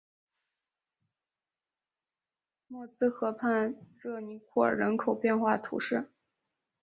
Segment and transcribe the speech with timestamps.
[2.67, 6.09] 默兹河畔热尼库尔人口变化图示